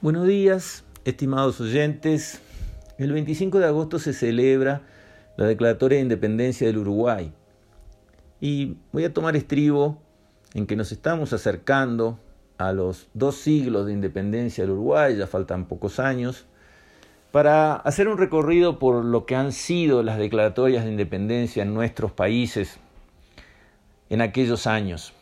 Buenos 0.00 0.28
días, 0.28 0.84
estimados 1.04 1.60
oyentes. 1.60 2.40
El 2.98 3.10
25 3.10 3.58
de 3.58 3.66
agosto 3.66 3.98
se 3.98 4.12
celebra 4.12 4.82
la 5.36 5.44
Declaratoria 5.46 5.96
de 5.96 6.02
Independencia 6.02 6.68
del 6.68 6.78
Uruguay. 6.78 7.32
Y 8.40 8.76
voy 8.92 9.02
a 9.02 9.12
tomar 9.12 9.34
estribo 9.34 10.00
en 10.54 10.68
que 10.68 10.76
nos 10.76 10.92
estamos 10.92 11.32
acercando 11.32 12.20
a 12.58 12.72
los 12.72 13.08
dos 13.12 13.38
siglos 13.38 13.86
de 13.86 13.92
independencia 13.92 14.62
del 14.62 14.74
Uruguay, 14.74 15.16
ya 15.16 15.26
faltan 15.26 15.66
pocos 15.66 15.98
años, 15.98 16.46
para 17.32 17.74
hacer 17.74 18.06
un 18.06 18.18
recorrido 18.18 18.78
por 18.78 19.04
lo 19.04 19.26
que 19.26 19.34
han 19.34 19.50
sido 19.50 20.04
las 20.04 20.18
declaratorias 20.18 20.84
de 20.84 20.92
independencia 20.92 21.64
en 21.64 21.74
nuestros 21.74 22.12
países 22.12 22.78
en 24.10 24.20
aquellos 24.20 24.68
años. 24.68 25.12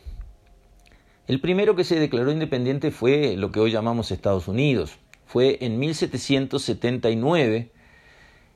El 1.27 1.41
primero 1.41 1.75
que 1.75 1.83
se 1.83 1.99
declaró 1.99 2.31
independiente 2.31 2.89
fue 2.89 3.35
lo 3.35 3.51
que 3.51 3.59
hoy 3.59 3.69
llamamos 3.69 4.11
Estados 4.11 4.47
Unidos. 4.47 4.97
Fue 5.25 5.57
en 5.59 5.77
1779 5.77 7.69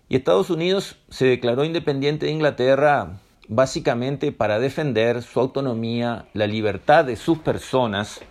y 0.08 0.16
Estados 0.16 0.50
Unidos 0.50 0.96
se 1.10 1.26
declaró 1.26 1.66
independiente 1.66 2.28
de 2.28 2.32
Inglaterra 2.32 3.20
básicamente 3.50 4.32
para 4.32 4.60
defender 4.60 5.22
su 5.22 5.42
autonomía, 5.42 6.28
la 6.34 6.48
libertad 6.48 7.04
de 7.04 7.18
sus 7.18 7.40
personas, 7.40 8.22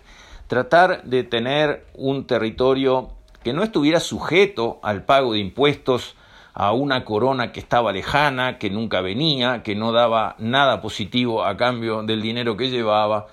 tratar 0.47 1.03
de 1.03 1.23
tener 1.23 1.85
un 1.93 2.25
territorio 2.25 3.11
que 3.43 3.53
no 3.53 3.61
estuviera 3.61 3.99
sujeto 3.99 4.79
al 4.81 5.03
pago 5.03 5.33
de 5.33 5.39
impuestos 5.39 6.15
a 6.55 6.71
una 6.71 7.05
corona 7.05 7.51
que 7.51 7.59
estaba 7.59 7.91
lejana, 7.91 8.57
que 8.57 8.71
nunca 8.71 9.01
venía, 9.01 9.61
que 9.61 9.75
no 9.75 9.91
daba 9.91 10.35
nada 10.39 10.81
positivo 10.81 11.45
a 11.45 11.57
cambio 11.57 12.01
del 12.01 12.23
dinero 12.23 12.57
que 12.57 12.71
llevaba. 12.71 13.27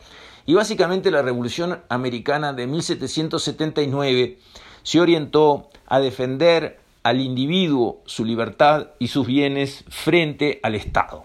Y 0.48 0.54
básicamente 0.54 1.10
la 1.10 1.20
Revolución 1.20 1.82
Americana 1.90 2.54
de 2.54 2.66
1779 2.66 4.38
se 4.82 4.98
orientó 4.98 5.68
a 5.86 6.00
defender 6.00 6.80
al 7.02 7.20
individuo, 7.20 8.00
su 8.06 8.24
libertad 8.24 8.92
y 8.98 9.08
sus 9.08 9.26
bienes 9.26 9.84
frente 9.90 10.58
al 10.62 10.74
Estado. 10.74 11.24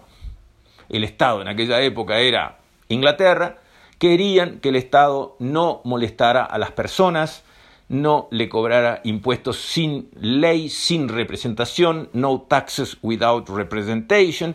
El 0.90 1.04
Estado 1.04 1.40
en 1.40 1.48
aquella 1.48 1.80
época 1.80 2.18
era 2.18 2.58
Inglaterra, 2.90 3.62
querían 3.98 4.60
que 4.60 4.68
el 4.68 4.76
Estado 4.76 5.36
no 5.38 5.80
molestara 5.84 6.44
a 6.44 6.58
las 6.58 6.72
personas, 6.72 7.44
no 7.88 8.28
le 8.30 8.50
cobrara 8.50 9.00
impuestos 9.04 9.56
sin 9.56 10.10
ley, 10.20 10.68
sin 10.68 11.08
representación, 11.08 12.10
no 12.12 12.42
taxes 12.42 12.98
without 13.00 13.48
representation, 13.48 14.54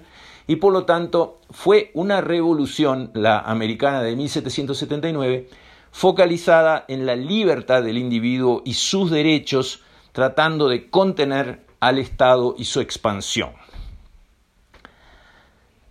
y 0.50 0.56
por 0.56 0.74
lo 0.74 0.86
tanto 0.86 1.40
fue 1.52 1.92
una 1.94 2.22
revolución, 2.22 3.12
la 3.14 3.40
americana 3.40 4.02
de 4.02 4.16
1779, 4.16 5.48
focalizada 5.92 6.86
en 6.88 7.06
la 7.06 7.16
libertad 7.16 7.84
del 7.84 8.00
individuo 8.00 8.64
y 8.66 8.74
sus 8.74 9.12
derechos, 9.12 9.84
tratando 10.12 10.68
de 10.68 10.90
contener 10.90 11.68
al 11.80 12.00
Estado 12.00 12.56
y 12.58 12.66
su 12.66 12.80
expansión. 12.80 13.52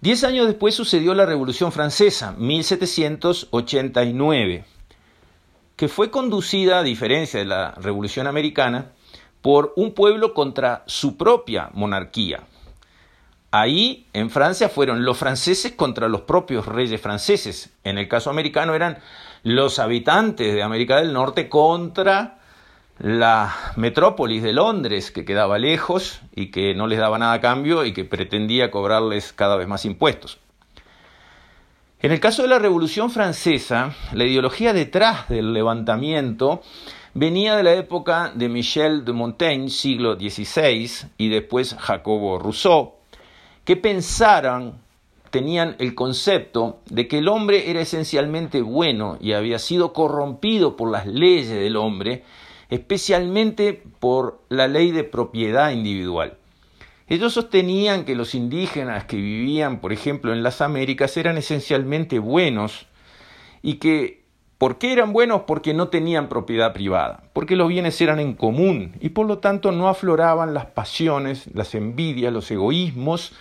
Diez 0.00 0.24
años 0.24 0.48
después 0.48 0.74
sucedió 0.74 1.14
la 1.14 1.24
Revolución 1.24 1.70
Francesa, 1.70 2.32
1789 2.32 4.64
que 5.76 5.86
fue 5.86 6.10
conducida, 6.10 6.80
a 6.80 6.82
diferencia 6.82 7.38
de 7.38 7.46
la 7.46 7.76
Revolución 7.76 8.26
Americana, 8.26 8.90
por 9.40 9.72
un 9.76 9.94
pueblo 9.94 10.34
contra 10.34 10.82
su 10.88 11.16
propia 11.16 11.70
monarquía. 11.74 12.42
Ahí, 13.50 14.06
en 14.12 14.28
Francia, 14.28 14.68
fueron 14.68 15.04
los 15.04 15.16
franceses 15.16 15.72
contra 15.72 16.08
los 16.08 16.22
propios 16.22 16.66
reyes 16.66 17.00
franceses. 17.00 17.70
En 17.82 17.96
el 17.96 18.06
caso 18.06 18.28
americano 18.28 18.74
eran 18.74 18.98
los 19.42 19.78
habitantes 19.78 20.54
de 20.54 20.62
América 20.62 20.96
del 20.96 21.12
Norte 21.12 21.48
contra 21.48 22.38
la 22.98 23.54
metrópolis 23.76 24.42
de 24.42 24.52
Londres, 24.52 25.10
que 25.10 25.24
quedaba 25.24 25.58
lejos 25.58 26.20
y 26.34 26.50
que 26.50 26.74
no 26.74 26.86
les 26.86 26.98
daba 26.98 27.18
nada 27.18 27.34
a 27.34 27.40
cambio 27.40 27.84
y 27.84 27.92
que 27.92 28.04
pretendía 28.04 28.70
cobrarles 28.70 29.32
cada 29.32 29.56
vez 29.56 29.68
más 29.68 29.84
impuestos. 29.84 30.38
En 32.00 32.12
el 32.12 32.20
caso 32.20 32.42
de 32.42 32.48
la 32.48 32.58
Revolución 32.58 33.10
Francesa, 33.10 33.94
la 34.12 34.24
ideología 34.24 34.72
detrás 34.72 35.28
del 35.28 35.52
levantamiento 35.52 36.62
venía 37.14 37.56
de 37.56 37.62
la 37.62 37.74
época 37.74 38.30
de 38.34 38.48
Michel 38.48 39.04
de 39.04 39.12
Montaigne, 39.12 39.70
siglo 39.70 40.14
XVI, 40.14 41.08
y 41.16 41.28
después 41.28 41.74
Jacobo 41.78 42.38
Rousseau, 42.38 42.97
que 43.68 43.76
pensaran, 43.76 44.80
tenían 45.28 45.76
el 45.78 45.94
concepto 45.94 46.80
de 46.88 47.06
que 47.06 47.18
el 47.18 47.28
hombre 47.28 47.70
era 47.70 47.82
esencialmente 47.82 48.62
bueno 48.62 49.18
y 49.20 49.34
había 49.34 49.58
sido 49.58 49.92
corrompido 49.92 50.74
por 50.74 50.90
las 50.90 51.06
leyes 51.06 51.50
del 51.50 51.76
hombre, 51.76 52.24
especialmente 52.70 53.82
por 54.00 54.40
la 54.48 54.68
ley 54.68 54.90
de 54.90 55.04
propiedad 55.04 55.70
individual. 55.70 56.38
Ellos 57.08 57.34
sostenían 57.34 58.06
que 58.06 58.14
los 58.14 58.34
indígenas 58.34 59.04
que 59.04 59.16
vivían, 59.16 59.82
por 59.82 59.92
ejemplo, 59.92 60.32
en 60.32 60.42
las 60.42 60.62
Américas 60.62 61.14
eran 61.18 61.36
esencialmente 61.36 62.18
buenos 62.20 62.86
y 63.60 63.74
que, 63.74 64.24
¿por 64.56 64.78
qué 64.78 64.94
eran 64.94 65.12
buenos? 65.12 65.42
Porque 65.46 65.74
no 65.74 65.88
tenían 65.88 66.30
propiedad 66.30 66.72
privada, 66.72 67.24
porque 67.34 67.54
los 67.54 67.68
bienes 67.68 68.00
eran 68.00 68.18
en 68.18 68.32
común 68.32 68.96
y 68.98 69.10
por 69.10 69.26
lo 69.26 69.40
tanto 69.40 69.72
no 69.72 69.90
afloraban 69.90 70.54
las 70.54 70.64
pasiones, 70.64 71.50
las 71.52 71.74
envidias, 71.74 72.32
los 72.32 72.50
egoísmos 72.50 73.34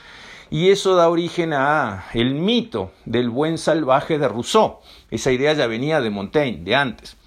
y 0.49 0.69
eso 0.69 0.95
da 0.95 1.09
origen 1.09 1.53
a 1.53 2.05
el 2.13 2.35
mito 2.35 2.91
del 3.05 3.29
buen 3.29 3.57
salvaje 3.57 4.17
de 4.17 4.27
Rousseau. 4.27 4.79
Esa 5.11 5.31
idea 5.31 5.53
ya 5.53 5.67
venía 5.67 6.01
de 6.01 6.09
Montaigne, 6.09 6.63
de 6.63 6.75
antes. 6.75 7.17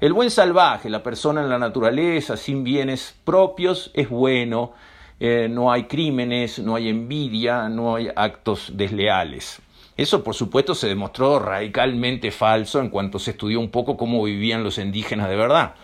El 0.00 0.12
buen 0.12 0.30
salvaje, 0.30 0.90
la 0.90 1.02
persona 1.02 1.42
en 1.42 1.48
la 1.48 1.58
naturaleza, 1.58 2.36
sin 2.36 2.64
bienes 2.64 3.14
propios, 3.24 3.90
es 3.94 4.08
bueno, 4.08 4.72
eh, 5.20 5.48
no 5.48 5.70
hay 5.70 5.84
crímenes, 5.84 6.58
no 6.58 6.74
hay 6.74 6.88
envidia, 6.88 7.68
no 7.68 7.94
hay 7.94 8.08
actos 8.16 8.72
desleales. 8.74 9.62
Eso, 9.96 10.24
por 10.24 10.34
supuesto, 10.34 10.74
se 10.74 10.88
demostró 10.88 11.38
radicalmente 11.38 12.32
falso 12.32 12.80
en 12.80 12.88
cuanto 12.88 13.18
se 13.18 13.32
estudió 13.32 13.60
un 13.60 13.70
poco 13.70 13.96
cómo 13.96 14.24
vivían 14.24 14.64
los 14.64 14.78
indígenas 14.78 15.28
de 15.28 15.36
verdad. 15.36 15.74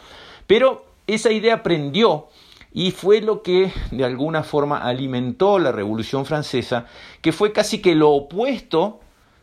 Pero 0.49 0.87
esa 1.07 1.31
idea 1.31 1.63
prendió 1.63 2.27
y 2.73 2.91
fue 2.91 3.21
lo 3.21 3.43
que 3.43 3.73
de 3.91 4.05
alguna 4.05 4.43
forma 4.43 4.79
alimentó 4.79 5.59
la 5.59 5.73
Revolución 5.73 6.27
Francesa, 6.27 6.87
que 7.21 7.33
fue 7.33 7.53
casi 7.53 7.81
que 7.81 7.95
lo 7.95 8.11
opuesto 8.11 9.01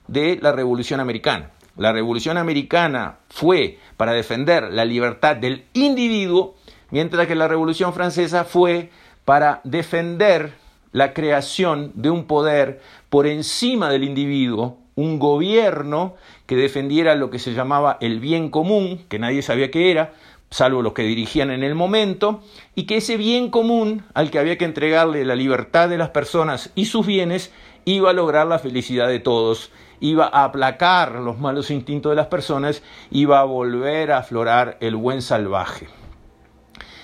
de 0.07 0.37
la 0.41 0.51
Revolución 0.51 0.99
Americana. 0.99 1.51
La 1.77 1.91
Revolución 1.91 2.37
Americana 2.37 3.17
fue 3.29 3.79
para 3.97 4.13
defender 4.13 4.71
la 4.71 4.85
libertad 4.85 5.35
del 5.35 5.65
individuo, 5.73 6.55
mientras 6.91 7.27
que 7.27 7.35
la 7.35 7.47
Revolución 7.47 7.93
Francesa 7.93 8.45
fue 8.45 8.91
para 9.25 9.59
defender 9.63 10.53
la 10.91 11.13
creación 11.13 11.91
de 11.95 12.09
un 12.09 12.25
poder 12.25 12.79
por 13.09 13.27
encima 13.27 13.89
del 13.89 14.05
individuo, 14.05 14.77
un 14.95 15.19
gobierno 15.19 16.15
que 16.45 16.55
defendiera 16.55 17.15
lo 17.15 17.29
que 17.29 17.39
se 17.39 17.53
llamaba 17.53 17.97
el 17.99 18.21
bien 18.21 18.49
común, 18.49 19.03
que 19.09 19.19
nadie 19.19 19.41
sabía 19.41 19.71
qué 19.71 19.91
era, 19.91 20.13
salvo 20.55 20.81
los 20.81 20.93
que 20.93 21.03
dirigían 21.03 21.51
en 21.51 21.63
el 21.63 21.75
momento, 21.75 22.41
y 22.75 22.83
que 22.83 22.95
ese 22.95 23.17
bien 23.17 23.51
común 23.51 24.05
al 24.13 24.31
que 24.31 24.39
había 24.39 24.57
que 24.57 24.63
entregarle 24.63 25.25
la 25.25 25.35
libertad 25.35 25.89
de 25.89 25.97
las 25.97 26.11
personas 26.11 26.71
y 26.75 26.85
sus 26.85 27.05
bienes 27.05 27.51
iba 27.83 28.11
a 28.11 28.13
lograr 28.13 28.47
la 28.47 28.57
felicidad 28.57 29.09
de 29.09 29.19
todos, 29.19 29.69
iba 29.99 30.29
a 30.31 30.45
aplacar 30.45 31.15
los 31.15 31.39
malos 31.39 31.71
instintos 31.71 32.09
de 32.09 32.15
las 32.15 32.27
personas, 32.27 32.83
iba 33.11 33.41
a 33.41 33.43
volver 33.43 34.13
a 34.13 34.19
aflorar 34.19 34.77
el 34.79 34.95
buen 34.95 35.21
salvaje. 35.21 35.89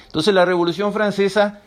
Entonces 0.05 0.33
la 0.33 0.45
Revolución 0.45 0.93
Francesa 0.93 1.59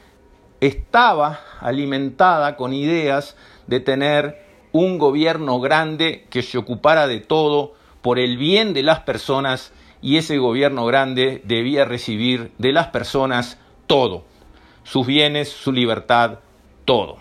estaba 0.62 1.40
alimentada 1.60 2.56
con 2.56 2.72
ideas 2.72 3.36
de 3.66 3.80
tener 3.80 4.42
un 4.72 4.96
gobierno 4.96 5.60
grande 5.60 6.26
que 6.30 6.40
se 6.40 6.56
ocupara 6.56 7.06
de 7.06 7.20
todo 7.20 7.74
por 8.00 8.18
el 8.18 8.38
bien 8.38 8.72
de 8.72 8.82
las 8.82 9.00
personas 9.00 9.74
y 10.04 10.18
ese 10.18 10.36
gobierno 10.36 10.84
grande 10.84 11.40
debía 11.44 11.86
recibir 11.86 12.52
de 12.58 12.72
las 12.72 12.88
personas 12.88 13.58
todo, 13.86 14.26
sus 14.82 15.06
bienes, 15.06 15.48
su 15.48 15.72
libertad, 15.72 16.40
todo. 16.84 17.16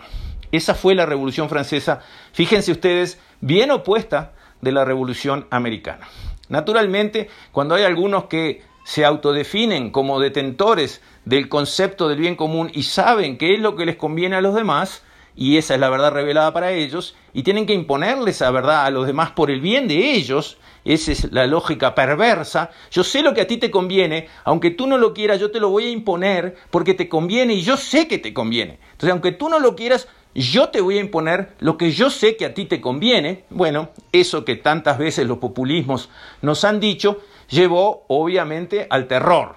Esa 0.52 0.74
fue 0.74 0.94
la 0.94 1.06
Revolución 1.06 1.48
Francesa, 1.48 2.02
fíjense 2.34 2.72
ustedes, 2.72 3.18
bien 3.40 3.70
opuesta 3.70 4.34
de 4.60 4.72
la 4.72 4.84
Revolución 4.84 5.46
Americana. 5.48 6.06
Naturalmente, 6.50 7.30
cuando 7.52 7.74
hay 7.74 7.84
algunos 7.84 8.24
que 8.24 8.62
se 8.84 9.06
autodefinen 9.06 9.90
como 9.90 10.20
detentores 10.20 11.00
del 11.24 11.48
concepto 11.48 12.06
del 12.06 12.20
bien 12.20 12.36
común 12.36 12.70
y 12.74 12.82
saben 12.82 13.38
qué 13.38 13.54
es 13.54 13.60
lo 13.60 13.76
que 13.76 13.86
les 13.86 13.96
conviene 13.96 14.36
a 14.36 14.42
los 14.42 14.54
demás, 14.54 15.02
y 15.36 15.56
esa 15.56 15.74
es 15.74 15.80
la 15.80 15.90
verdad 15.90 16.12
revelada 16.12 16.52
para 16.52 16.72
ellos, 16.72 17.16
y 17.32 17.42
tienen 17.42 17.66
que 17.66 17.74
imponerles 17.74 18.36
esa 18.36 18.50
verdad 18.50 18.84
a 18.84 18.90
los 18.90 19.06
demás 19.06 19.30
por 19.30 19.50
el 19.50 19.60
bien 19.60 19.88
de 19.88 20.12
ellos, 20.12 20.58
esa 20.84 21.12
es 21.12 21.32
la 21.32 21.46
lógica 21.46 21.94
perversa, 21.94 22.70
yo 22.90 23.04
sé 23.04 23.22
lo 23.22 23.32
que 23.32 23.40
a 23.40 23.46
ti 23.46 23.56
te 23.56 23.70
conviene, 23.70 24.28
aunque 24.44 24.70
tú 24.70 24.86
no 24.86 24.98
lo 24.98 25.14
quieras, 25.14 25.40
yo 25.40 25.50
te 25.50 25.60
lo 25.60 25.70
voy 25.70 25.86
a 25.86 25.90
imponer 25.90 26.56
porque 26.70 26.94
te 26.94 27.08
conviene 27.08 27.54
y 27.54 27.62
yo 27.62 27.76
sé 27.76 28.06
que 28.06 28.18
te 28.18 28.34
conviene. 28.34 28.78
Entonces, 28.92 29.10
aunque 29.10 29.32
tú 29.32 29.48
no 29.48 29.58
lo 29.58 29.74
quieras, 29.76 30.08
yo 30.34 30.68
te 30.68 30.80
voy 30.80 30.98
a 30.98 31.00
imponer 31.00 31.54
lo 31.60 31.78
que 31.78 31.92
yo 31.92 32.10
sé 32.10 32.36
que 32.36 32.44
a 32.44 32.54
ti 32.54 32.66
te 32.66 32.80
conviene. 32.80 33.44
Bueno, 33.50 33.90
eso 34.12 34.44
que 34.44 34.56
tantas 34.56 34.98
veces 34.98 35.26
los 35.26 35.38
populismos 35.38 36.10
nos 36.42 36.64
han 36.64 36.80
dicho, 36.80 37.22
llevó 37.48 38.04
obviamente 38.08 38.86
al 38.90 39.06
terror. 39.06 39.54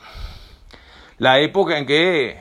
la 1.18 1.40
época 1.40 1.78
en 1.78 1.88
que 1.88 2.38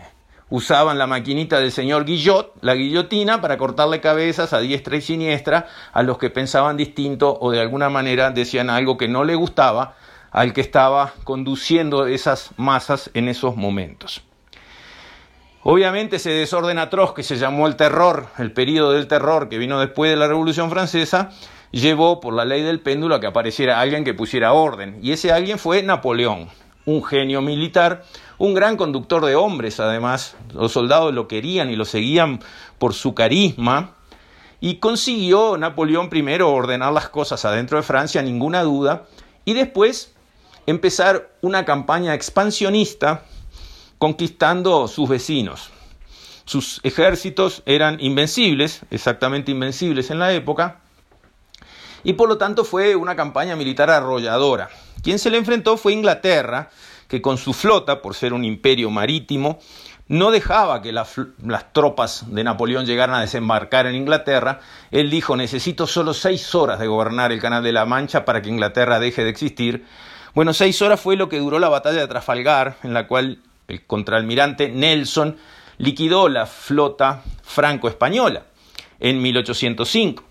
usaban 0.48 0.98
la 0.98 1.06
maquinita 1.06 1.58
del 1.58 1.72
señor 1.72 2.04
Guillot, 2.04 2.54
la 2.60 2.75
guillotina, 2.75 3.40
para 3.40 3.58
cortarle 3.58 4.00
cabezas 4.00 4.52
a 4.52 4.60
diestra 4.60 4.96
y 4.96 5.00
siniestra 5.00 5.66
a 5.93 6.02
los 6.02 6.19
que 6.19 6.31
pensaban 6.31 6.76
distinto 6.76 7.37
o 7.40 7.50
de 7.50 7.60
alguna 7.60 7.88
manera 7.88 8.31
decían 8.31 8.70
algo 8.70 8.96
que 8.96 9.08
no 9.08 9.25
le 9.25 9.34
gustaba 9.34 9.96
al 10.31 10.52
que 10.52 10.60
estaba 10.60 11.14
conduciendo 11.25 12.06
esas 12.06 12.50
masas 12.56 13.10
en 13.14 13.28
esos 13.28 13.56
momentos. 13.56 14.22
Obviamente 15.62 16.16
ese 16.16 16.31
desorden 16.31 16.78
atroz 16.78 17.12
que 17.12 17.25
se 17.25 17.37
llamó 17.37 17.66
el 17.66 17.75
terror, 17.75 18.28
el 18.38 18.52
periodo 18.52 18.92
del 18.92 19.08
terror 19.08 19.49
que 19.49 19.58
vino 19.58 19.81
después 19.81 20.10
de 20.10 20.16
la 20.16 20.28
Revolución 20.28 20.70
Francesa, 20.70 21.31
llevó 21.72 22.20
por 22.20 22.34
la 22.34 22.44
ley 22.44 22.62
del 22.62 22.81
péndulo 22.81 23.16
a 23.16 23.20
que 23.20 23.26
apareciera 23.26 23.81
alguien 23.81 24.04
que 24.04 24.14
pusiera 24.14 24.52
orden. 24.52 24.99
Y 25.02 25.10
ese 25.10 25.32
alguien 25.32 25.58
fue 25.58 25.82
Napoleón, 25.82 26.49
un 26.84 27.02
genio 27.02 27.42
militar, 27.42 28.04
un 28.38 28.55
gran 28.55 28.77
conductor 28.77 29.25
de 29.25 29.35
hombres 29.35 29.81
además. 29.81 30.37
Los 30.53 30.73
soldados 30.73 31.15
lo 31.15 31.29
querían 31.29 31.71
y 31.71 31.77
lo 31.77 31.85
seguían 31.85 32.41
por 32.79 32.94
su 32.94 33.15
carisma. 33.15 33.94
Y 34.61 34.77
consiguió 34.77 35.56
Napoleón 35.59 36.09
primero 36.09 36.50
ordenar 36.50 36.93
las 36.93 37.09
cosas 37.09 37.44
adentro 37.44 37.77
de 37.77 37.83
Francia, 37.83 38.23
ninguna 38.23 38.62
duda, 38.62 39.05
y 39.44 39.53
después 39.53 40.12
empezar 40.67 41.31
una 41.43 41.65
campaña 41.65 42.15
expansionista 42.15 43.23
conquistando 43.99 44.88
sus 44.88 45.09
vecinos. 45.09 45.71
Sus 46.44 46.81
ejércitos 46.85 47.62
eran 47.67 47.99
invencibles, 48.00 48.83
exactamente 48.91 49.50
invencibles 49.50 50.11
en 50.11 50.19
la 50.19 50.33
época, 50.33 50.81
y 52.05 52.12
por 52.12 52.29
lo 52.29 52.38
tanto 52.38 52.65
fue 52.65 52.94
una 52.94 53.17
campaña 53.17 53.56
militar 53.56 53.91
arrolladora. 53.91 54.71
Quien 55.03 55.19
se 55.19 55.31
le 55.31 55.38
enfrentó 55.38 55.77
fue 55.77 55.93
Inglaterra, 55.93 56.71
que 57.08 57.23
con 57.23 57.38
su 57.38 57.53
flota, 57.53 58.03
por 58.03 58.14
ser 58.14 58.32
un 58.32 58.44
imperio 58.44 58.91
marítimo, 58.91 59.58
no 60.08 60.31
dejaba 60.31 60.82
que 60.82 60.93
las 60.93 61.17
tropas 61.73 62.32
de 62.32 62.44
Napoleón 62.44 62.87
llegaran 62.87 63.17
a 63.17 63.20
desembarcar 63.20 63.87
en 63.87 63.97
Inglaterra. 63.97 64.61
Él 64.91 65.11
dijo, 65.11 65.37
necesito 65.37 65.87
solo 65.87 66.14
seis 66.14 66.55
horas 66.55 66.79
de 66.79 66.87
gobernar 66.87 67.32
el 67.32 67.41
Canal 67.41 67.62
de 67.62 67.73
la 67.73 67.87
Mancha 67.87 68.25
para 68.25 68.41
que 68.41 68.49
Inglaterra 68.49 69.00
deje 69.00 69.25
de 69.25 69.31
existir. 69.31 69.85
Bueno, 70.35 70.53
seis 70.53 70.81
horas 70.82 71.00
fue 71.00 71.17
lo 71.17 71.29
que 71.29 71.38
duró 71.38 71.58
la 71.58 71.69
batalla 71.69 72.00
de 72.00 72.06
Trafalgar, 72.06 72.76
en 72.82 72.94
la 72.94 73.09
cual 73.09 73.38
el 73.67 73.85
contraalmirante 73.85 74.69
Nelson 74.69 75.37
liquidó 75.79 76.29
la 76.29 76.47
flota 76.47 77.23
franco-española 77.43 78.44
en 79.00 79.20
1805 79.20 80.23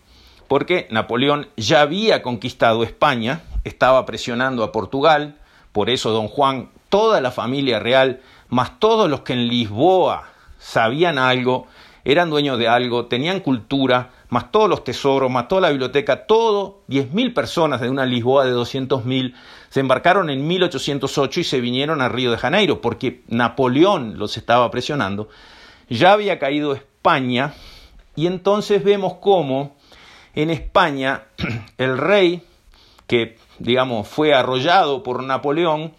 porque 0.48 0.88
Napoleón 0.92 1.48
ya 1.57 1.81
había 1.81 2.21
conquistado 2.21 2.83
España, 2.83 3.42
estaba 3.63 4.06
presionando 4.06 4.63
a 4.63 4.71
Portugal, 4.71 5.38
por 5.75 5.89
eso 5.89 6.12
don 6.12 6.30
Juan, 6.30 6.69
toda 6.88 7.19
la 7.19 7.31
familia 7.31 7.80
real, 7.80 8.22
más 8.48 8.80
todos 8.80 9.10
los 9.10 9.24
que 9.24 9.33
en 9.33 9.50
Lisboa 9.50 10.24
sabían 10.57 11.18
algo, 11.18 11.68
eran 12.06 12.30
dueños 12.30 12.57
de 12.57 12.69
algo, 12.69 13.07
tenían 13.07 13.42
cultura, 13.42 14.12
más 14.30 14.54
todos 14.54 14.69
los 14.69 14.86
tesoros, 14.86 15.30
más 15.30 15.50
toda 15.50 15.60
la 15.60 15.69
biblioteca, 15.72 16.27
todo, 16.27 16.83
10.000 16.88 17.33
personas 17.33 17.81
de 17.81 17.89
una 17.89 18.06
Lisboa 18.06 18.45
de 18.45 18.54
200.000, 18.54 19.33
se 19.68 19.81
embarcaron 19.81 20.30
en 20.30 20.48
1808 20.48 21.42
y 21.42 21.44
se 21.44 21.60
vinieron 21.60 22.01
a 22.01 22.07
Río 22.07 22.31
de 22.31 22.38
Janeiro, 22.38 22.80
porque 22.80 23.24
Napoleón 23.28 24.18
los 24.18 24.38
estaba 24.38 24.71
presionando, 24.71 25.28
ya 25.89 26.13
había 26.13 26.39
caído 26.39 26.74
España, 26.74 27.54
y 28.16 28.28
entonces 28.28 28.81
vemos 28.81 29.16
cómo 29.16 29.75
en 30.36 30.51
España, 30.51 31.24
el 31.78 31.98
rey, 31.98 32.44
que 33.07 33.38
digamos 33.60 34.07
fue 34.07 34.34
arrollado 34.34 35.04
por 35.04 35.24
Napoleón, 35.24 35.94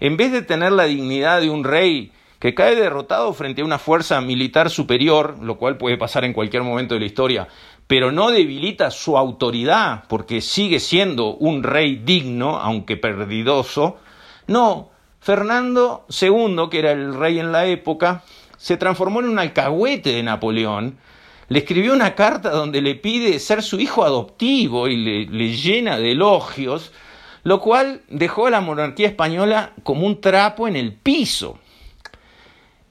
en 0.00 0.16
vez 0.16 0.32
de 0.32 0.42
tener 0.42 0.72
la 0.72 0.84
dignidad 0.84 1.40
de 1.40 1.50
un 1.50 1.64
rey 1.64 2.12
que 2.38 2.54
cae 2.54 2.74
derrotado 2.74 3.32
frente 3.34 3.62
a 3.62 3.64
una 3.64 3.78
fuerza 3.78 4.20
militar 4.20 4.68
superior, 4.68 5.36
lo 5.40 5.58
cual 5.58 5.76
puede 5.76 5.96
pasar 5.96 6.24
en 6.24 6.32
cualquier 6.32 6.64
momento 6.64 6.94
de 6.94 7.00
la 7.00 7.06
historia, 7.06 7.48
pero 7.86 8.10
no 8.10 8.30
debilita 8.30 8.90
su 8.90 9.16
autoridad 9.16 10.04
porque 10.08 10.40
sigue 10.40 10.80
siendo 10.80 11.34
un 11.34 11.62
rey 11.62 12.02
digno, 12.04 12.58
aunque 12.58 12.96
perdidoso, 12.96 13.98
no, 14.48 14.90
Fernando 15.20 16.04
II, 16.20 16.68
que 16.68 16.80
era 16.80 16.90
el 16.90 17.14
rey 17.14 17.38
en 17.38 17.52
la 17.52 17.66
época, 17.66 18.24
se 18.56 18.76
transformó 18.76 19.20
en 19.20 19.28
un 19.28 19.38
alcahuete 19.38 20.10
de 20.10 20.22
Napoleón, 20.24 20.98
le 21.48 21.58
escribió 21.58 21.92
una 21.92 22.14
carta 22.14 22.50
donde 22.50 22.80
le 22.80 22.94
pide 22.94 23.38
ser 23.38 23.62
su 23.62 23.80
hijo 23.80 24.04
adoptivo 24.04 24.88
y 24.88 24.96
le, 25.26 25.56
llena 25.56 25.98
de 25.98 26.12
elogios, 26.12 26.92
lo 27.44 27.60
cual 27.60 28.02
dejó 28.08 28.46
a 28.46 28.50
la 28.50 28.60
monarquía 28.60 29.08
española 29.08 29.72
como 29.82 30.06
un 30.06 30.20
trapo 30.20 30.68
en 30.68 30.76
el 30.76 30.92
piso. 30.92 31.58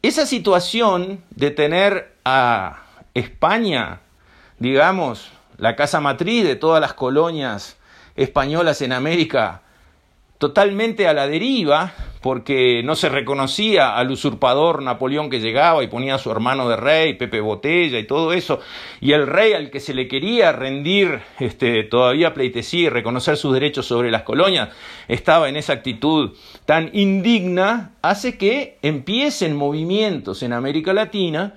Esa 0.01 0.25
situación 0.25 1.23
de 1.29 1.51
tener 1.51 2.15
a 2.25 2.83
España, 3.13 4.01
digamos, 4.59 5.31
la 5.57 5.75
casa 5.75 6.01
matriz 6.01 6.43
de 6.43 6.55
todas 6.55 6.81
las 6.81 6.93
colonias 6.93 7.77
españolas 8.15 8.81
en 8.81 8.93
América, 8.93 9.61
totalmente 10.41 11.07
a 11.07 11.13
la 11.13 11.27
deriva, 11.27 11.93
porque 12.19 12.81
no 12.83 12.95
se 12.95 13.09
reconocía 13.09 13.95
al 13.95 14.09
usurpador 14.09 14.81
Napoleón 14.81 15.29
que 15.29 15.39
llegaba 15.39 15.83
y 15.83 15.87
ponía 15.87 16.15
a 16.15 16.17
su 16.17 16.31
hermano 16.31 16.67
de 16.67 16.77
rey, 16.77 17.13
Pepe 17.13 17.41
Botella 17.41 17.99
y 17.99 18.07
todo 18.07 18.33
eso, 18.33 18.59
y 19.01 19.11
el 19.11 19.27
rey 19.27 19.53
al 19.53 19.69
que 19.69 19.79
se 19.79 19.93
le 19.93 20.07
quería 20.07 20.51
rendir 20.51 21.19
este, 21.39 21.83
todavía 21.83 22.33
pleitesía 22.33 22.87
y 22.87 22.89
reconocer 22.89 23.37
sus 23.37 23.53
derechos 23.53 23.85
sobre 23.85 24.09
las 24.09 24.23
colonias, 24.23 24.69
estaba 25.07 25.47
en 25.47 25.57
esa 25.57 25.73
actitud 25.73 26.31
tan 26.65 26.89
indigna, 26.91 27.91
hace 28.01 28.39
que 28.39 28.79
empiecen 28.81 29.55
movimientos 29.55 30.41
en 30.41 30.53
América 30.53 30.91
Latina, 30.91 31.53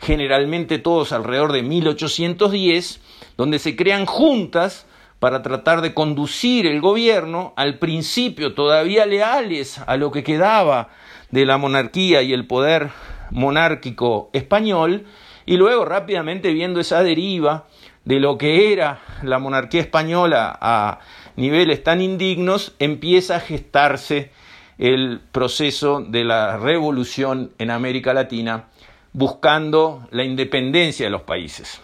generalmente 0.00 0.80
todos 0.80 1.12
alrededor 1.12 1.52
de 1.52 1.62
1810, 1.62 3.00
donde 3.36 3.60
se 3.60 3.76
crean 3.76 4.06
juntas 4.06 4.88
para 5.18 5.42
tratar 5.42 5.80
de 5.80 5.94
conducir 5.94 6.66
el 6.66 6.80
gobierno, 6.80 7.52
al 7.56 7.78
principio 7.78 8.54
todavía 8.54 9.06
leales 9.06 9.78
a 9.86 9.96
lo 9.96 10.10
que 10.10 10.22
quedaba 10.22 10.88
de 11.30 11.46
la 11.46 11.58
monarquía 11.58 12.22
y 12.22 12.32
el 12.32 12.46
poder 12.46 12.90
monárquico 13.30 14.30
español, 14.32 15.06
y 15.46 15.56
luego 15.56 15.84
rápidamente 15.84 16.52
viendo 16.52 16.80
esa 16.80 17.02
deriva 17.02 17.66
de 18.04 18.20
lo 18.20 18.38
que 18.38 18.72
era 18.72 19.00
la 19.22 19.38
monarquía 19.38 19.80
española 19.80 20.56
a 20.60 21.00
niveles 21.36 21.82
tan 21.82 22.00
indignos, 22.00 22.74
empieza 22.78 23.36
a 23.36 23.40
gestarse 23.40 24.30
el 24.78 25.20
proceso 25.32 26.00
de 26.00 26.24
la 26.24 26.56
revolución 26.58 27.52
en 27.58 27.70
América 27.70 28.12
Latina, 28.12 28.64
buscando 29.12 30.06
la 30.10 30.24
independencia 30.24 31.06
de 31.06 31.10
los 31.10 31.22
países. 31.22 31.80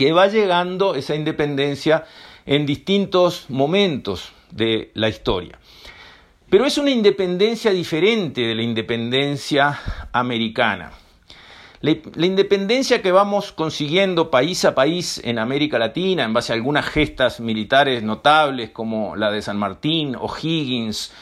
Que 0.00 0.12
va 0.12 0.28
llegando 0.28 0.94
esa 0.94 1.14
independencia 1.14 2.06
en 2.46 2.64
distintos 2.64 3.50
momentos 3.50 4.32
de 4.50 4.92
la 4.94 5.10
historia. 5.10 5.58
Pero 6.48 6.64
es 6.64 6.78
una 6.78 6.90
independencia 6.90 7.70
diferente 7.70 8.40
de 8.40 8.54
la 8.54 8.62
independencia 8.62 9.78
americana. 10.10 10.92
La, 11.82 11.90
independencia 12.24 13.02
que 13.02 13.12
vamos 13.12 13.52
consiguiendo 13.52 14.30
país 14.30 14.64
a 14.64 14.74
país 14.74 15.20
en 15.22 15.38
América 15.38 15.78
Latina, 15.78 16.24
en 16.24 16.32
base 16.32 16.54
a 16.54 16.56
algunas 16.56 16.86
gestas 16.86 17.38
militares 17.38 18.02
notables 18.02 18.70
como 18.70 19.16
la 19.16 19.30
de 19.30 19.42
San 19.42 19.58
Martín, 19.58 20.16
O'Higgins 20.16 21.12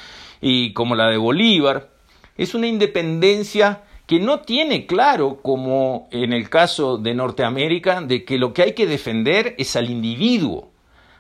y 0.41 0.73
como 0.73 0.95
la 0.95 1.09
de 1.09 1.17
Bolívar, 1.17 1.91
es 2.37 2.55
una 2.55 2.69
independencia 2.69 3.83
que 4.09 4.19
no 4.19 4.41
tiene 4.41 4.87
claro, 4.87 5.41
como 5.43 6.09
en 6.11 6.33
el 6.33 6.49
caso 6.49 6.97
de 6.97 7.13
Norteamérica, 7.13 8.01
de 8.01 8.25
que 8.25 8.39
lo 8.39 8.55
que 8.55 8.63
hay 8.63 8.73
que 8.73 8.87
defender 8.87 9.55
es 9.59 9.77
al 9.77 9.91
individuo, 9.91 10.73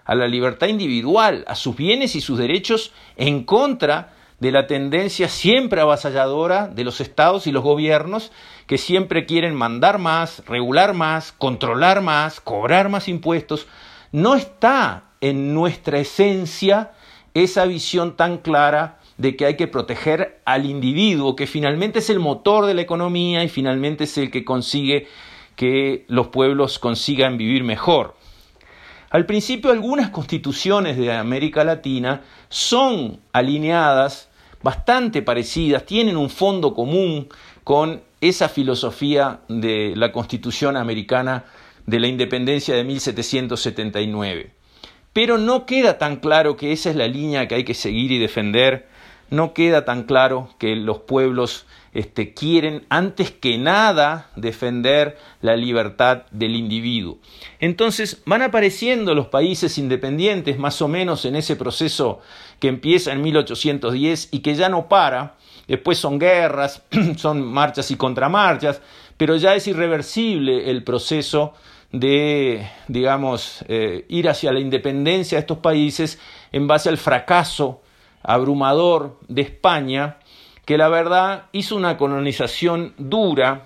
a 0.07 0.15
la 0.15 0.27
libertad 0.27 0.69
individual, 0.69 1.45
a 1.49 1.55
sus 1.55 1.77
bienes 1.77 2.17
y 2.17 2.23
sus 2.23 2.39
derechos 2.39 2.93
en 3.17 3.45
contra 3.45 4.15
de 4.41 4.53
la 4.53 4.67
tendencia 4.67 5.29
siempre 5.29 5.83
avasalladora 5.83 6.67
de 6.67 6.83
los 6.83 7.03
estados 7.03 7.47
y 7.47 7.53
los 7.53 7.63
gobiernos 7.63 8.33
que 8.67 8.79
siempre 8.79 9.27
quieren 9.27 9.55
mandar 9.55 9.99
más, 9.99 10.43
regular 10.47 10.95
más, 10.95 11.33
controlar 11.33 12.01
más, 12.01 12.41
cobrar 12.41 12.89
más 12.89 13.07
impuestos. 13.07 13.67
No 14.13 14.35
está 14.35 15.11
en 15.21 15.53
nuestra 15.53 15.99
esencia 15.99 16.93
esa 17.35 17.67
visión 17.67 18.17
tan 18.17 18.39
clara 18.39 18.98
de 19.19 19.37
que 19.37 19.47
hay 19.47 19.57
que 19.57 19.67
proteger 19.67 20.41
al 20.45 20.65
individuo, 20.65 21.37
que 21.37 21.47
finalmente 21.47 21.99
es 21.99 22.09
el 22.09 22.21
motor 22.21 22.67
de 22.67 22.75
la 22.75 22.83
economía 22.83 23.45
y 23.45 23.49
finalmente 23.49 24.05
es 24.05 24.17
el 24.17 24.31
que 24.31 24.45
consigue 24.45 25.09
que 25.57 26.05
los 26.07 26.29
pueblos 26.29 26.79
consigan 26.79 27.37
vivir 27.37 27.65
mejor. 27.65 28.15
Al 29.11 29.27
principio 29.27 29.73
algunas 29.73 30.11
constituciones 30.11 30.97
de 30.97 31.13
América 31.13 31.65
Latina 31.65 32.23
son 32.49 33.21
alineadas, 33.33 34.31
bastante 34.63 35.21
parecidas, 35.23 35.85
tienen 35.85 36.17
un 36.17 36.31
fondo 36.31 36.73
común 36.73 37.29
con 37.65 38.03
esa 38.21 38.49
filosofía 38.49 39.41
de 39.49 39.95
la 39.97 40.13
constitución 40.13 40.77
americana 40.77 41.45
de 41.87 41.99
la 41.99 42.07
independencia 42.07 42.77
de 42.77 42.85
1779. 42.85 44.53
Pero 45.13 45.39
no 45.39 45.67
queda 45.67 45.99
tan 45.99 46.17
claro 46.17 46.57
que 46.57 46.71
esa 46.71 46.91
es 46.91 46.97
la 46.97 47.09
línea 47.09 47.49
que 47.49 47.57
hay 47.57 47.65
que 47.65 47.75
seguir 47.75 48.13
y 48.13 48.19
defender 48.19 48.87
no 49.31 49.53
queda 49.55 49.85
tan 49.85 50.05
claro 50.05 50.49
que 50.59 50.75
los 50.77 50.99
pueblos 50.99 51.67
este, 51.93 52.35
quieren 52.35 52.87
antes 52.89 53.31
que 53.31 53.59
nada 53.59 54.31
defender 54.37 55.19
la 55.41 55.57
libertad 55.57 56.23
del 56.31 56.55
individuo. 56.55 57.19
Entonces 57.61 58.23
van 58.25 58.43
apareciendo 58.43 59.15
los 59.15 59.29
países 59.29 59.79
independientes 59.79 60.59
más 60.59 60.81
o 60.83 60.89
menos 60.89 61.25
en 61.25 61.37
ese 61.37 61.57
proceso 61.57 62.21
que 62.61 62.69
empieza 62.69 63.13
en 63.13 63.23
1810 63.23 64.29
y 64.33 64.41
que 64.41 64.55
ya 64.55 64.69
no 64.69 64.89
para, 64.89 65.35
después 65.67 65.99
son 65.99 66.19
guerras, 66.19 66.83
son 67.17 67.43
marchas 67.43 67.91
y 67.91 67.97
contramarchas, 67.97 68.81
pero 69.17 69.37
ya 69.37 69.55
es 69.55 69.67
irreversible 69.67 70.71
el 70.71 70.85
proceso 70.85 71.55
de, 71.91 72.69
digamos, 72.87 73.65
eh, 73.67 74.05
ir 74.09 74.29
hacia 74.29 74.53
la 74.53 74.61
independencia 74.61 75.37
de 75.37 75.41
estos 75.41 75.59
países 75.59 76.19
en 76.53 76.67
base 76.67 76.89
al 76.89 76.99
fracaso 76.99 77.83
abrumador 78.29 79.19
de 79.27 79.41
España, 79.41 80.19
que 80.67 80.77
la 80.77 80.91
verdad 80.91 81.47
hizo 81.53 81.75
una 81.77 81.97
colonización 81.97 82.93
dura, 82.99 83.63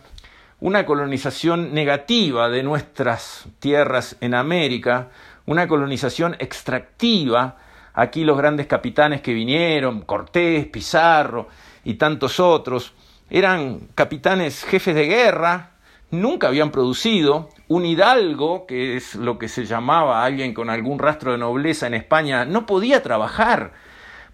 una 0.60 0.86
colonización 0.86 1.74
negativa 1.74 2.48
de 2.48 2.62
nuestras 2.62 3.46
tierras 3.58 4.16
en 4.20 4.34
América, 4.34 5.08
una 5.46 5.66
colonización 5.66 6.36
extractiva. 6.38 7.56
Aquí 7.92 8.22
los 8.22 8.38
grandes 8.38 8.68
capitanes 8.68 9.20
que 9.20 9.34
vinieron, 9.34 10.02
Cortés, 10.02 10.66
Pizarro 10.66 11.48
y 11.82 11.94
tantos 11.94 12.38
otros, 12.38 12.94
eran 13.30 13.88
capitanes 13.96 14.62
jefes 14.62 14.94
de 14.94 15.06
guerra, 15.06 15.72
nunca 16.12 16.46
habían 16.46 16.70
producido. 16.70 17.48
Un 17.66 17.84
hidalgo, 17.84 18.64
que 18.66 18.96
es 18.96 19.16
lo 19.16 19.40
que 19.40 19.48
se 19.48 19.64
llamaba 19.64 20.24
alguien 20.24 20.54
con 20.54 20.70
algún 20.70 21.00
rastro 21.00 21.32
de 21.32 21.38
nobleza 21.38 21.88
en 21.88 21.94
España, 21.94 22.44
no 22.44 22.64
podía 22.64 23.02
trabajar. 23.02 23.72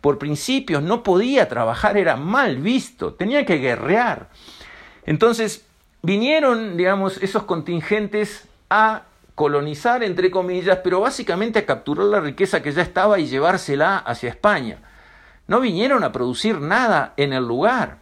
Por 0.01 0.19
principios 0.19 0.83
no 0.83 1.03
podía 1.03 1.49
trabajar, 1.49 1.97
era 1.97 2.17
mal 2.17 2.57
visto, 2.57 3.15
tenía 3.15 3.45
que 3.45 3.59
guerrear. 3.59 4.29
Entonces 5.07 5.67
vinieron, 6.03 6.77
digamos, 6.77 7.23
esos 7.23 7.45
contingentes 7.45 8.47
a 8.71 9.03
colonizar, 9.35 10.03
entre 10.03 10.31
comillas, 10.31 10.81
pero 10.83 11.01
básicamente 11.01 11.61
a 11.61 11.67
capturar 11.67 12.07
la 12.07 12.21
riqueza 12.21 12.63
que 12.63 12.73
ya 12.73 12.83
estaba 12.83 13.19
y 13.19 13.27
llevársela 13.27 13.99
hacia 13.99 14.31
España. 14.31 14.79
No 15.47 15.61
vinieron 15.61 16.05
a 16.05 16.13
producir 16.13 16.61
nada 16.61 17.15
en 17.17 17.33
el 17.33 17.47
lugar. 17.47 17.99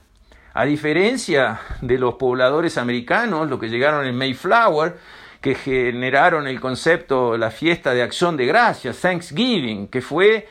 A 0.55 0.65
diferencia 0.65 1.61
de 1.83 1.99
los 1.99 2.15
pobladores 2.15 2.79
americanos, 2.79 3.49
los 3.49 3.61
que 3.61 3.69
llegaron 3.69 4.07
en 4.07 4.17
Mayflower, 4.17 4.97
que 5.41 5.55
generaron 5.55 6.49
el 6.49 6.61
concepto, 6.61 7.37
la 7.37 7.51
fiesta 7.51 7.93
de 7.93 8.03
acción 8.03 8.37
de 8.37 8.47
gracias, 8.47 9.01
Thanksgiving, 9.01 9.89
que 9.89 10.01
fue 10.01 10.49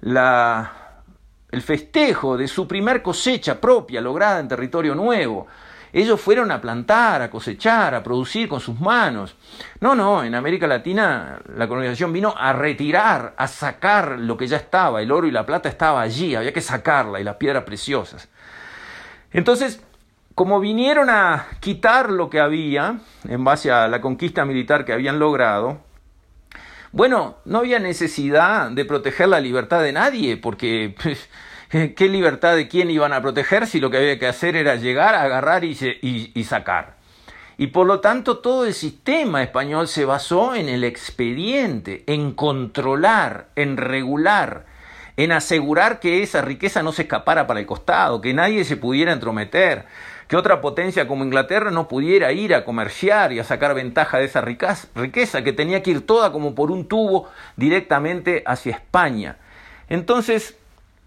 la, 0.00 0.87
el 1.50 1.62
festejo 1.62 2.36
de 2.36 2.48
su 2.48 2.68
primer 2.68 3.02
cosecha 3.02 3.60
propia 3.60 4.00
lograda 4.00 4.40
en 4.40 4.48
territorio 4.48 4.94
nuevo. 4.94 5.46
Ellos 5.92 6.20
fueron 6.20 6.50
a 6.50 6.60
plantar, 6.60 7.22
a 7.22 7.30
cosechar, 7.30 7.94
a 7.94 8.02
producir 8.02 8.48
con 8.48 8.60
sus 8.60 8.78
manos. 8.78 9.36
No, 9.80 9.94
no, 9.94 10.22
en 10.22 10.34
América 10.34 10.66
Latina 10.66 11.40
la 11.56 11.66
colonización 11.66 12.12
vino 12.12 12.34
a 12.36 12.52
retirar, 12.52 13.34
a 13.38 13.48
sacar 13.48 14.18
lo 14.18 14.36
que 14.36 14.46
ya 14.46 14.58
estaba. 14.58 15.00
El 15.00 15.10
oro 15.10 15.26
y 15.26 15.30
la 15.30 15.46
plata 15.46 15.68
estaba 15.68 16.02
allí, 16.02 16.34
había 16.34 16.52
que 16.52 16.60
sacarla 16.60 17.20
y 17.20 17.24
las 17.24 17.36
piedras 17.36 17.64
preciosas. 17.64 18.28
Entonces, 19.32 19.82
como 20.34 20.60
vinieron 20.60 21.08
a 21.10 21.46
quitar 21.60 22.10
lo 22.10 22.28
que 22.28 22.40
había 22.40 22.98
en 23.26 23.42
base 23.42 23.70
a 23.70 23.88
la 23.88 24.00
conquista 24.00 24.44
militar 24.44 24.84
que 24.84 24.92
habían 24.92 25.18
logrado, 25.18 25.80
bueno, 26.92 27.38
no 27.44 27.58
había 27.58 27.78
necesidad 27.78 28.70
de 28.70 28.84
proteger 28.84 29.28
la 29.28 29.40
libertad 29.40 29.82
de 29.82 29.92
nadie, 29.92 30.36
porque 30.36 30.94
pues, 31.02 31.28
¿qué 31.96 32.08
libertad 32.08 32.56
de 32.56 32.68
quién 32.68 32.90
iban 32.90 33.12
a 33.12 33.22
proteger 33.22 33.66
si 33.66 33.80
lo 33.80 33.90
que 33.90 33.98
había 33.98 34.18
que 34.18 34.26
hacer 34.26 34.56
era 34.56 34.76
llegar, 34.76 35.14
agarrar 35.14 35.64
y, 35.64 35.76
y 36.34 36.44
sacar? 36.44 36.98
Y 37.60 37.68
por 37.68 37.88
lo 37.88 37.98
tanto 37.98 38.38
todo 38.38 38.66
el 38.66 38.72
sistema 38.72 39.42
español 39.42 39.88
se 39.88 40.04
basó 40.04 40.54
en 40.54 40.68
el 40.68 40.84
expediente, 40.84 42.04
en 42.06 42.32
controlar, 42.32 43.48
en 43.56 43.76
regular, 43.76 44.64
en 45.16 45.32
asegurar 45.32 45.98
que 45.98 46.22
esa 46.22 46.40
riqueza 46.40 46.84
no 46.84 46.92
se 46.92 47.02
escapara 47.02 47.48
para 47.48 47.58
el 47.58 47.66
costado, 47.66 48.20
que 48.20 48.32
nadie 48.32 48.64
se 48.64 48.76
pudiera 48.76 49.12
entrometer, 49.12 49.86
que 50.28 50.36
otra 50.36 50.60
potencia 50.60 51.08
como 51.08 51.24
Inglaterra 51.24 51.70
no 51.70 51.88
pudiera 51.88 52.32
ir 52.32 52.54
a 52.54 52.64
comerciar 52.64 53.32
y 53.32 53.38
a 53.38 53.44
sacar 53.44 53.74
ventaja 53.74 54.18
de 54.18 54.26
esa 54.26 54.42
riqueza, 54.42 55.42
que 55.42 55.54
tenía 55.54 55.82
que 55.82 55.90
ir 55.90 56.06
toda 56.06 56.32
como 56.32 56.54
por 56.54 56.70
un 56.70 56.86
tubo 56.86 57.28
directamente 57.56 58.42
hacia 58.46 58.72
España. 58.72 59.38
Entonces, 59.88 60.58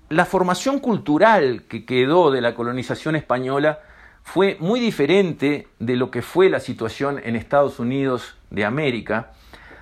la 0.09 0.25
formación 0.25 0.79
cultural 0.79 1.63
que 1.69 1.85
quedó 1.85 2.31
de 2.31 2.41
la 2.41 2.55
colonización 2.55 3.15
española 3.15 3.79
fue 4.23 4.57
muy 4.59 4.79
diferente 4.79 5.67
de 5.77 5.95
lo 5.95 6.09
que 6.09 6.23
fue 6.23 6.49
la 6.49 6.59
situación 6.59 7.21
en 7.23 7.35
Estados 7.35 7.79
Unidos 7.79 8.35
de 8.49 8.65
América. 8.65 9.33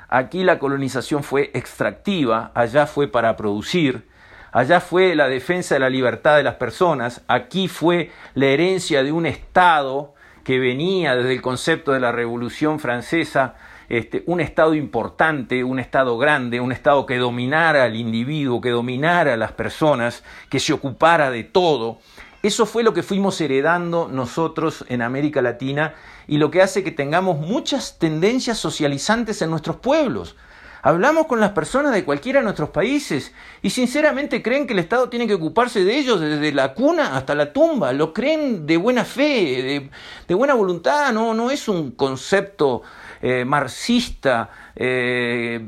Aquí 0.09 0.43
la 0.43 0.59
colonización 0.59 1.23
fue 1.23 1.49
extractiva, 1.53 2.51
allá 2.53 2.87
fue 2.87 3.07
para 3.07 3.37
producir, 3.37 4.08
Allá 4.51 4.79
fue 4.79 5.15
la 5.15 5.27
defensa 5.27 5.75
de 5.75 5.79
la 5.79 5.89
libertad 5.89 6.37
de 6.37 6.43
las 6.43 6.55
personas, 6.55 7.21
aquí 7.27 7.67
fue 7.67 8.11
la 8.33 8.47
herencia 8.47 9.03
de 9.03 9.11
un 9.11 9.25
Estado 9.25 10.15
que 10.43 10.57
venía 10.57 11.15
desde 11.15 11.33
el 11.33 11.41
concepto 11.41 11.91
de 11.91 11.99
la 11.99 12.11
Revolución 12.11 12.79
Francesa, 12.79 13.55
este, 13.89 14.23
un 14.25 14.39
Estado 14.39 14.73
importante, 14.73 15.63
un 15.63 15.79
Estado 15.79 16.17
grande, 16.17 16.59
un 16.59 16.71
Estado 16.71 17.05
que 17.05 17.17
dominara 17.17 17.83
al 17.83 17.95
individuo, 17.95 18.61
que 18.61 18.69
dominara 18.69 19.33
a 19.33 19.37
las 19.37 19.51
personas, 19.51 20.23
que 20.49 20.59
se 20.59 20.73
ocupara 20.73 21.29
de 21.29 21.43
todo. 21.43 21.99
Eso 22.41 22.65
fue 22.65 22.83
lo 22.83 22.93
que 22.93 23.03
fuimos 23.03 23.39
heredando 23.41 24.07
nosotros 24.11 24.85
en 24.89 25.01
América 25.01 25.41
Latina 25.41 25.93
y 26.27 26.37
lo 26.37 26.49
que 26.49 26.61
hace 26.61 26.83
que 26.83 26.91
tengamos 26.91 27.37
muchas 27.39 27.99
tendencias 27.99 28.57
socializantes 28.57 29.41
en 29.41 29.49
nuestros 29.49 29.75
pueblos. 29.75 30.35
Hablamos 30.81 31.27
con 31.27 31.39
las 31.39 31.51
personas 31.51 31.93
de 31.93 32.05
cualquiera 32.05 32.39
de 32.39 32.45
nuestros 32.45 32.69
países 32.69 33.33
y 33.61 33.69
sinceramente 33.69 34.41
creen 34.41 34.65
que 34.65 34.73
el 34.73 34.79
Estado 34.79 35.09
tiene 35.09 35.27
que 35.27 35.33
ocuparse 35.33 35.83
de 35.83 35.97
ellos 35.97 36.21
desde 36.21 36.53
la 36.53 36.73
cuna 36.73 37.17
hasta 37.17 37.35
la 37.35 37.51
tumba. 37.51 37.91
Lo 37.91 38.13
creen 38.13 38.65
de 38.65 38.77
buena 38.77 39.03
fe, 39.03 39.89
de, 40.27 40.35
buena 40.35 40.53
voluntad. 40.53 41.11
No, 41.11 41.33
no 41.33 41.51
es 41.51 41.67
un 41.67 41.91
concepto 41.91 42.81
eh, 43.21 43.43
marxista 43.43 44.49
eh, 44.75 45.59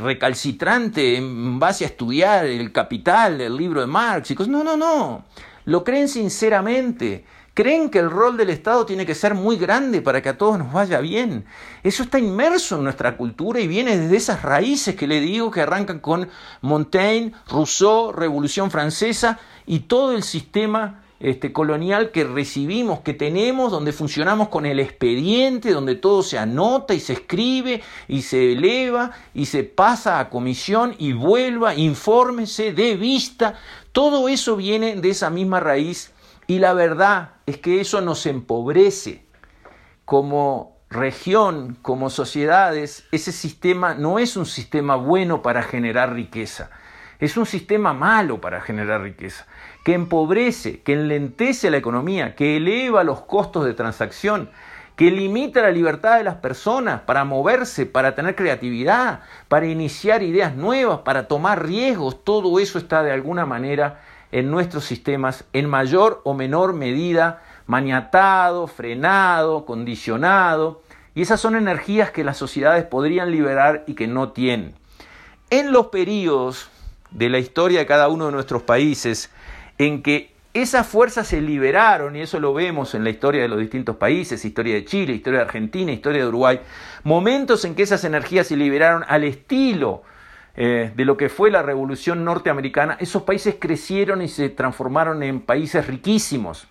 recalcitrante 0.00 1.16
en 1.16 1.58
base 1.58 1.84
a 1.84 1.88
estudiar 1.88 2.46
el 2.46 2.72
capital 2.72 3.36
del 3.36 3.56
libro 3.56 3.82
de 3.82 3.86
Marx. 3.86 4.30
Y. 4.30 4.34
No, 4.48 4.64
no, 4.64 4.76
no. 4.76 5.24
Lo 5.66 5.84
creen 5.84 6.08
sinceramente 6.08 7.24
creen 7.54 7.88
que 7.88 8.00
el 8.00 8.10
rol 8.10 8.36
del 8.36 8.50
Estado 8.50 8.84
tiene 8.84 9.06
que 9.06 9.14
ser 9.14 9.34
muy 9.34 9.56
grande 9.56 10.02
para 10.02 10.20
que 10.20 10.28
a 10.28 10.36
todos 10.36 10.58
nos 10.58 10.72
vaya 10.72 11.00
bien. 11.00 11.46
Eso 11.84 12.02
está 12.02 12.18
inmerso 12.18 12.76
en 12.76 12.84
nuestra 12.84 13.16
cultura 13.16 13.60
y 13.60 13.68
viene 13.68 13.96
desde 13.96 14.16
esas 14.16 14.42
raíces 14.42 14.96
que 14.96 15.06
le 15.06 15.20
digo 15.20 15.52
que 15.52 15.62
arrancan 15.62 16.00
con 16.00 16.28
Montaigne, 16.60 17.32
Rousseau, 17.48 18.12
Revolución 18.12 18.72
Francesa 18.72 19.38
y 19.66 19.80
todo 19.80 20.12
el 20.12 20.24
sistema 20.24 21.00
este, 21.20 21.52
colonial 21.52 22.10
que 22.10 22.24
recibimos, 22.24 23.00
que 23.00 23.14
tenemos, 23.14 23.70
donde 23.70 23.92
funcionamos 23.92 24.48
con 24.48 24.66
el 24.66 24.80
expediente, 24.80 25.70
donde 25.70 25.94
todo 25.94 26.24
se 26.24 26.38
anota 26.38 26.92
y 26.92 27.00
se 27.00 27.12
escribe 27.12 27.82
y 28.08 28.22
se 28.22 28.52
eleva 28.52 29.12
y 29.32 29.46
se 29.46 29.62
pasa 29.62 30.18
a 30.18 30.28
comisión 30.28 30.96
y 30.98 31.12
vuelva, 31.12 31.76
infórmese, 31.76 32.72
dé 32.72 32.96
vista. 32.96 33.54
Todo 33.92 34.28
eso 34.28 34.56
viene 34.56 34.96
de 34.96 35.10
esa 35.10 35.30
misma 35.30 35.60
raíz 35.60 36.12
y 36.48 36.58
la 36.58 36.74
verdad 36.74 37.33
es 37.46 37.58
que 37.58 37.80
eso 37.80 38.00
nos 38.00 38.26
empobrece 38.26 39.24
como 40.04 40.76
región, 40.90 41.76
como 41.82 42.10
sociedades. 42.10 43.06
Ese 43.12 43.32
sistema 43.32 43.94
no 43.94 44.18
es 44.18 44.36
un 44.36 44.46
sistema 44.46 44.96
bueno 44.96 45.42
para 45.42 45.62
generar 45.62 46.14
riqueza. 46.14 46.70
Es 47.20 47.36
un 47.36 47.46
sistema 47.46 47.92
malo 47.94 48.40
para 48.40 48.60
generar 48.60 49.02
riqueza, 49.02 49.46
que 49.84 49.94
empobrece, 49.94 50.80
que 50.80 50.94
enlentece 50.94 51.70
la 51.70 51.76
economía, 51.76 52.34
que 52.34 52.56
eleva 52.56 53.04
los 53.04 53.22
costos 53.22 53.64
de 53.64 53.72
transacción, 53.72 54.50
que 54.96 55.10
limita 55.10 55.62
la 55.62 55.70
libertad 55.70 56.18
de 56.18 56.24
las 56.24 56.36
personas 56.36 57.02
para 57.02 57.24
moverse, 57.24 57.86
para 57.86 58.14
tener 58.14 58.34
creatividad, 58.34 59.20
para 59.48 59.66
iniciar 59.66 60.22
ideas 60.22 60.54
nuevas, 60.54 61.00
para 61.00 61.26
tomar 61.26 61.64
riesgos. 61.64 62.24
Todo 62.24 62.58
eso 62.58 62.78
está 62.78 63.02
de 63.02 63.12
alguna 63.12 63.46
manera 63.46 64.00
en 64.34 64.50
nuestros 64.50 64.84
sistemas 64.84 65.44
en 65.52 65.70
mayor 65.70 66.20
o 66.24 66.34
menor 66.34 66.72
medida 66.72 67.40
maniatado, 67.66 68.66
frenado, 68.66 69.64
condicionado, 69.64 70.82
y 71.14 71.22
esas 71.22 71.40
son 71.40 71.54
energías 71.54 72.10
que 72.10 72.24
las 72.24 72.36
sociedades 72.36 72.84
podrían 72.84 73.30
liberar 73.30 73.84
y 73.86 73.94
que 73.94 74.08
no 74.08 74.32
tienen. 74.32 74.74
En 75.50 75.70
los 75.70 75.86
periodos 75.86 76.68
de 77.12 77.28
la 77.28 77.38
historia 77.38 77.78
de 77.78 77.86
cada 77.86 78.08
uno 78.08 78.26
de 78.26 78.32
nuestros 78.32 78.64
países 78.64 79.30
en 79.78 80.02
que 80.02 80.34
esas 80.52 80.84
fuerzas 80.84 81.28
se 81.28 81.40
liberaron, 81.40 82.16
y 82.16 82.22
eso 82.22 82.40
lo 82.40 82.52
vemos 82.52 82.96
en 82.96 83.04
la 83.04 83.10
historia 83.10 83.42
de 83.42 83.48
los 83.48 83.60
distintos 83.60 83.94
países, 83.94 84.44
historia 84.44 84.74
de 84.74 84.84
Chile, 84.84 85.12
historia 85.12 85.38
de 85.38 85.44
Argentina, 85.44 85.92
historia 85.92 86.22
de 86.22 86.28
Uruguay, 86.28 86.60
momentos 87.04 87.64
en 87.64 87.76
que 87.76 87.84
esas 87.84 88.02
energías 88.02 88.48
se 88.48 88.56
liberaron 88.56 89.04
al 89.06 89.22
estilo 89.22 90.02
eh, 90.56 90.92
de 90.94 91.04
lo 91.04 91.16
que 91.16 91.28
fue 91.28 91.50
la 91.50 91.62
revolución 91.62 92.24
norteamericana, 92.24 92.96
esos 93.00 93.22
países 93.22 93.56
crecieron 93.58 94.22
y 94.22 94.28
se 94.28 94.48
transformaron 94.48 95.22
en 95.22 95.40
países 95.40 95.86
riquísimos. 95.86 96.68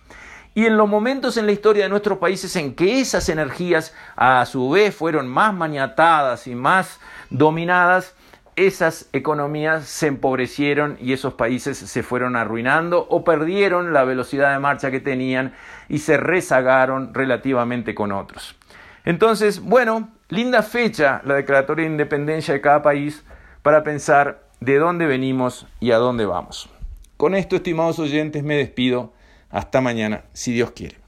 Y 0.54 0.66
en 0.66 0.76
los 0.76 0.88
momentos 0.88 1.36
en 1.36 1.46
la 1.46 1.52
historia 1.52 1.82
de 1.82 1.90
nuestros 1.90 2.18
países 2.18 2.54
en 2.56 2.74
que 2.74 3.00
esas 3.00 3.28
energías 3.28 3.92
a 4.16 4.46
su 4.46 4.70
vez 4.70 4.94
fueron 4.94 5.28
más 5.28 5.52
maniatadas 5.52 6.46
y 6.46 6.54
más 6.54 7.00
dominadas, 7.28 8.14
esas 8.56 9.08
economías 9.12 9.84
se 9.86 10.06
empobrecieron 10.06 10.96
y 11.00 11.12
esos 11.12 11.34
países 11.34 11.76
se 11.76 12.02
fueron 12.04 12.36
arruinando 12.36 13.04
o 13.10 13.24
perdieron 13.24 13.92
la 13.92 14.04
velocidad 14.04 14.52
de 14.52 14.60
marcha 14.60 14.92
que 14.92 15.00
tenían 15.00 15.54
y 15.88 15.98
se 15.98 16.16
rezagaron 16.16 17.12
relativamente 17.12 17.94
con 17.94 18.12
otros. 18.12 18.56
Entonces, 19.04 19.60
bueno, 19.60 20.10
linda 20.28 20.62
fecha 20.62 21.20
la 21.24 21.34
declaratoria 21.34 21.84
de 21.84 21.90
independencia 21.90 22.54
de 22.54 22.60
cada 22.60 22.82
país 22.82 23.24
para 23.64 23.82
pensar 23.82 24.46
de 24.60 24.76
dónde 24.76 25.06
venimos 25.06 25.66
y 25.80 25.92
a 25.92 25.96
dónde 25.96 26.26
vamos. 26.26 26.68
Con 27.16 27.34
esto, 27.34 27.56
estimados 27.56 27.98
oyentes, 27.98 28.44
me 28.44 28.56
despido 28.56 29.14
hasta 29.48 29.80
mañana, 29.80 30.24
si 30.34 30.52
Dios 30.52 30.72
quiere. 30.72 31.03